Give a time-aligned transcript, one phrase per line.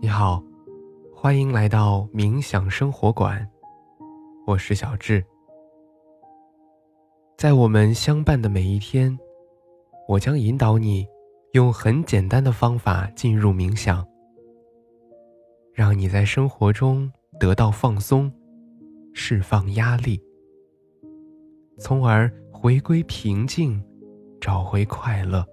[0.00, 0.40] 你好，
[1.12, 3.44] 欢迎来到冥想生活馆，
[4.46, 5.24] 我是小智。
[7.36, 9.18] 在我们相伴的每一天，
[10.06, 11.04] 我将引导你
[11.52, 14.06] 用很简单的方法进入冥想，
[15.72, 18.32] 让你在生活中得到放松，
[19.12, 20.22] 释放压力，
[21.76, 23.82] 从而回归平静，
[24.40, 25.44] 找回快乐。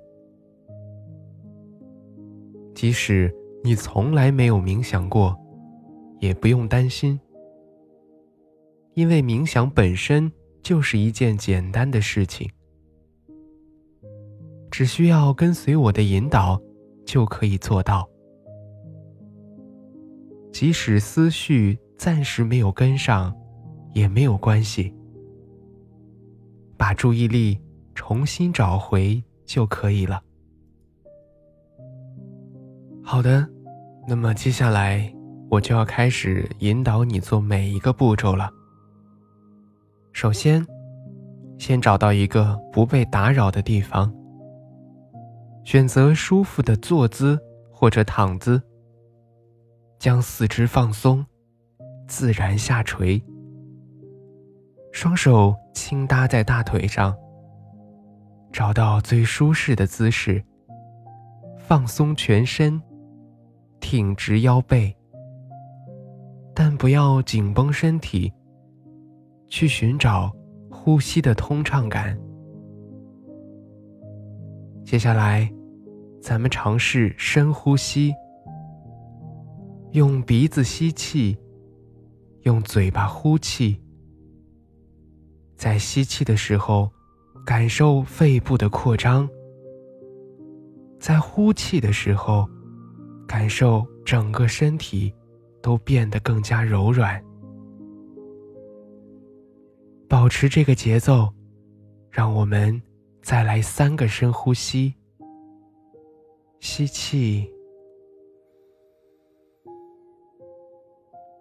[2.76, 3.34] 即使
[3.66, 5.36] 你从来没有冥想过，
[6.20, 7.20] 也不用担心，
[8.94, 12.48] 因为冥想本身就是一件简单的事情，
[14.70, 16.62] 只需要跟随我的引导，
[17.08, 18.08] 就可以做到。
[20.54, 23.36] 即使思绪暂时没有跟上，
[23.96, 24.94] 也没有关系，
[26.78, 27.60] 把注意力
[27.96, 30.22] 重新找回就可以了。
[33.04, 33.50] 好的，
[34.08, 35.12] 那么接下来
[35.50, 38.52] 我就要开始引导你做每一个步骤了。
[40.14, 40.66] 首先，
[41.58, 44.14] 先找到一个不被打扰的地方，
[45.64, 47.40] 选择舒服的坐姿
[47.72, 48.62] 或者躺姿，
[49.98, 51.26] 将四肢放松，
[52.08, 53.22] 自然下垂，
[54.92, 57.16] 双手轻搭在大腿上，
[58.54, 60.44] 找到最舒适的姿势，
[61.58, 62.80] 放松全身。
[63.88, 64.92] 挺直腰背，
[66.56, 68.34] 但不要紧绷身体。
[69.48, 70.36] 去寻找
[70.72, 72.20] 呼吸的通畅感。
[74.84, 75.48] 接下来，
[76.20, 78.12] 咱们尝试深呼吸，
[79.92, 81.38] 用鼻子吸气，
[82.42, 83.80] 用嘴巴呼气。
[85.56, 86.90] 在吸气的时候，
[87.46, 89.28] 感受肺部的扩张；
[91.00, 92.50] 在呼气的时候。
[93.28, 95.14] 感受整个身体
[95.62, 97.24] 都变得更加柔软，
[100.08, 101.34] 保持这个节奏，
[102.10, 102.82] 让我们
[103.22, 104.94] 再来三个深呼吸：
[106.60, 107.52] 吸气，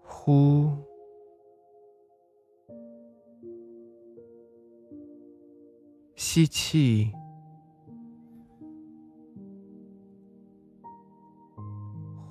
[0.03, 0.71] 呼，
[6.17, 7.13] 吸气。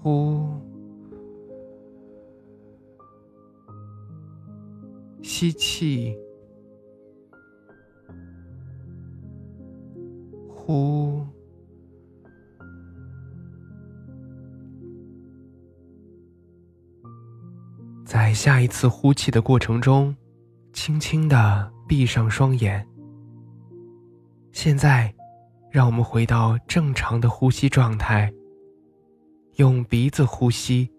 [0.04, 0.46] 呼，
[5.22, 6.14] 吸气，
[10.50, 11.26] 呼，
[18.04, 20.14] 在下一次呼气的过程中，
[20.74, 22.86] 轻轻的闭上双眼。
[24.52, 25.16] 现在，
[25.72, 28.30] 让我们回到正常的呼吸状态。
[29.58, 30.90] 用鼻子呼吸，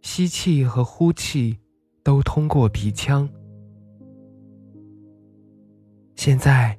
[0.00, 1.56] 吸气和呼气
[2.02, 3.28] 都通过鼻腔。
[6.16, 6.76] 现在，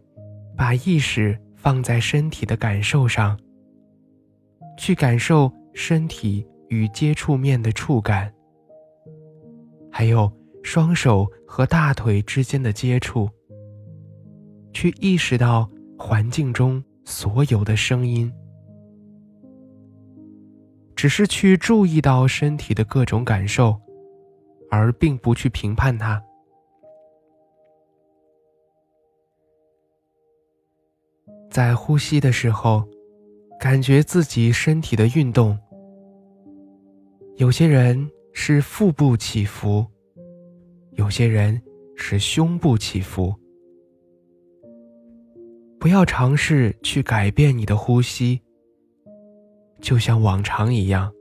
[0.57, 3.39] 把意识放在身体的感受上，
[4.77, 8.33] 去感受身体与接触面的触感，
[9.89, 10.29] 还有
[10.61, 13.29] 双手和大腿之间的接触，
[14.73, 18.29] 去意识到环境中所有的声音。
[21.03, 23.77] 只是去注意到身体的各种感受，
[24.71, 26.23] 而并不去评判它。
[31.51, 32.87] 在呼吸的时候，
[33.59, 35.59] 感觉自己身体的运动。
[37.35, 39.85] 有些人是腹部起伏，
[40.93, 41.61] 有些人
[41.97, 43.35] 是胸部起伏。
[45.81, 48.39] 不要尝试去改变你的呼吸。
[49.83, 51.11] 就像往常一样，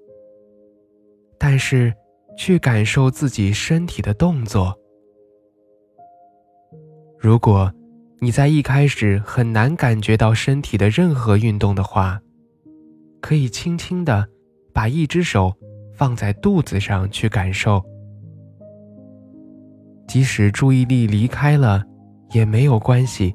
[1.37, 1.93] 但是
[2.39, 4.73] 去感受自己身体的动作。
[7.19, 7.71] 如果
[8.21, 12.21] 你在一开始很难感觉到身体的任何运动的话，
[13.21, 14.29] 可以轻轻的
[14.73, 15.53] 把一只手
[15.93, 17.83] 放在肚子上去感受，
[20.07, 21.83] 即使注意力离开了
[22.31, 23.35] 也没有关系，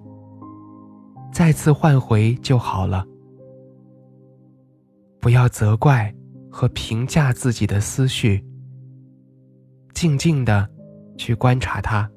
[1.34, 3.06] 再次换回就好了。
[5.28, 6.10] 不要责怪
[6.50, 8.42] 和评价自己的思绪，
[9.94, 10.66] 静静的
[11.18, 12.10] 去观察它。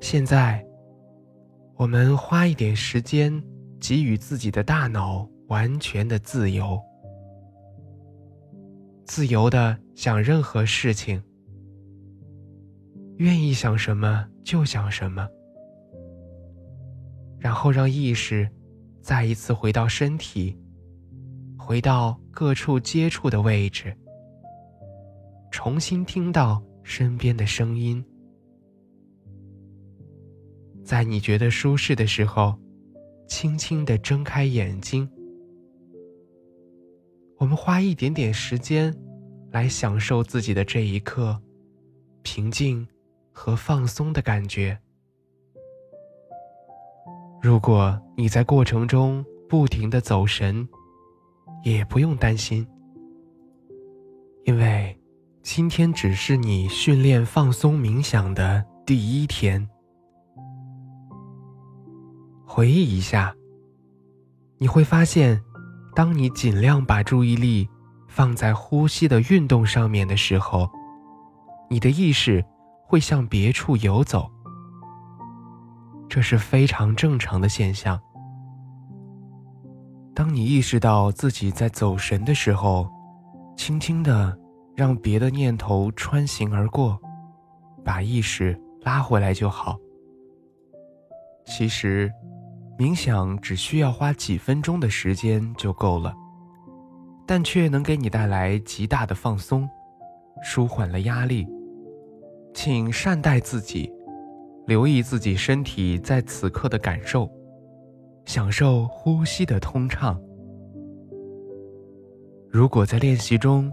[0.00, 0.64] 现在，
[1.74, 3.30] 我们花一点时间，
[3.78, 6.80] 给予自己的大脑完全的自由，
[9.04, 11.22] 自由的想任何事情。
[13.18, 15.28] 愿意想什么就想什么，
[17.38, 18.48] 然后让意识
[19.02, 20.56] 再一次回到身体，
[21.58, 23.94] 回到各处接触的位置，
[25.50, 28.02] 重新听到身边的声音。
[30.82, 32.58] 在你觉得舒适的时候，
[33.26, 35.06] 轻轻地睁开眼睛。
[37.36, 38.96] 我们花一点点时间，
[39.50, 41.38] 来享受自己的这一刻，
[42.22, 42.88] 平静
[43.38, 44.76] 和放松的感觉。
[47.40, 50.68] 如果你在过程中不停的走神，
[51.62, 52.66] 也不用担心，
[54.44, 55.00] 因为
[55.40, 59.66] 今天只是你训练放松冥想的第一天。
[62.44, 63.32] 回忆一下，
[64.58, 65.40] 你会发现，
[65.94, 67.68] 当你尽量把注意力
[68.08, 70.68] 放在呼吸的运动上面的时候，
[71.70, 72.44] 你的意识
[72.88, 74.30] 会向别处游走。
[76.08, 78.00] 这是非常正常的现象。
[80.14, 82.88] 当你意识到自己在走神的时候，
[83.58, 84.36] 轻轻的
[84.74, 86.98] 让别的念头穿行而过，
[87.84, 89.76] 把意识拉回来就好。
[91.44, 92.10] 其实。
[92.78, 96.14] 冥想只需要花几分钟的时间就够了，
[97.26, 99.68] 但却能给你带来极大的放松，
[100.44, 101.44] 舒缓了压力。
[102.60, 103.88] 请善待自己，
[104.66, 107.30] 留意自己身体在此刻的感受，
[108.24, 110.20] 享受呼吸的通畅。
[112.50, 113.70] 如果在练习中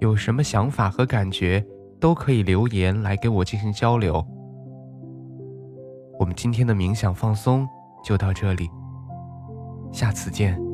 [0.00, 1.64] 有什么想法和感觉，
[2.00, 4.14] 都可以留言来给我进行交流。
[6.18, 7.64] 我们今天的冥想放松。
[8.04, 8.68] 就到这里，
[9.92, 10.73] 下次见。